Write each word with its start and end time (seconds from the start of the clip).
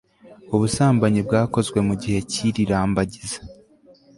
ubusambanyi 0.55 1.19
bwakozwe 1.27 1.79
mu 1.87 1.93
gihe 2.01 2.19
cy'iri 2.31 2.61
'rambagiza 2.69 3.39